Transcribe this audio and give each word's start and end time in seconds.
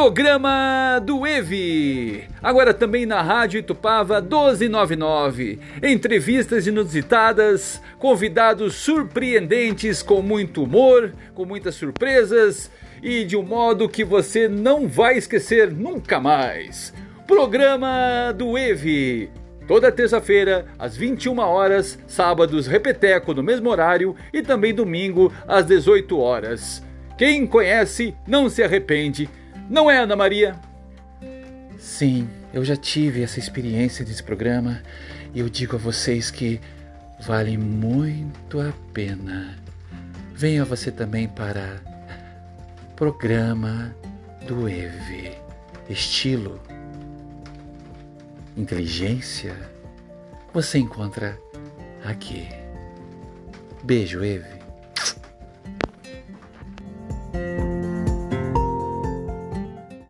Programa 0.00 1.02
do 1.04 1.26
EVE. 1.26 2.28
Agora 2.40 2.72
também 2.72 3.04
na 3.04 3.20
Rádio 3.20 3.58
Itupava 3.58 4.20
1299. 4.20 5.58
Entrevistas 5.82 6.68
inusitadas, 6.68 7.82
convidados 7.98 8.76
surpreendentes 8.76 10.00
com 10.00 10.22
muito 10.22 10.62
humor, 10.62 11.12
com 11.34 11.44
muitas 11.44 11.74
surpresas 11.74 12.70
e 13.02 13.24
de 13.24 13.36
um 13.36 13.42
modo 13.42 13.88
que 13.88 14.04
você 14.04 14.46
não 14.46 14.86
vai 14.86 15.18
esquecer 15.18 15.68
nunca 15.72 16.20
mais. 16.20 16.94
Programa 17.26 18.32
do 18.32 18.56
EVE. 18.56 19.28
Toda 19.66 19.90
terça-feira, 19.90 20.66
às 20.78 20.96
21 20.96 21.40
horas, 21.40 21.98
sábados, 22.06 22.68
repeteco 22.68 23.34
no 23.34 23.42
mesmo 23.42 23.68
horário 23.68 24.14
e 24.32 24.42
também 24.42 24.72
domingo, 24.72 25.32
às 25.44 25.66
18 25.66 26.16
horas. 26.16 26.84
Quem 27.18 27.44
conhece 27.48 28.14
não 28.28 28.48
se 28.48 28.62
arrepende. 28.62 29.28
Não 29.68 29.90
é, 29.90 29.98
Ana 29.98 30.16
Maria? 30.16 30.58
Sim, 31.78 32.28
eu 32.52 32.64
já 32.64 32.76
tive 32.76 33.22
essa 33.22 33.38
experiência 33.38 34.04
desse 34.04 34.22
programa 34.22 34.82
e 35.34 35.40
eu 35.40 35.48
digo 35.48 35.76
a 35.76 35.78
vocês 35.78 36.30
que 36.30 36.60
vale 37.20 37.56
muito 37.58 38.60
a 38.60 38.72
pena. 38.92 39.56
Venha 40.34 40.64
você 40.64 40.90
também 40.90 41.28
para 41.28 41.80
programa 42.96 43.94
do 44.46 44.68
EVE. 44.68 45.36
Estilo, 45.88 46.60
inteligência, 48.56 49.56
você 50.52 50.78
encontra 50.78 51.38
aqui. 52.04 52.48
Beijo, 53.82 54.22
Eve. 54.22 54.57